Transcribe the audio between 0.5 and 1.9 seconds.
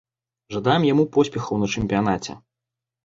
Жадаем яму поспехаў на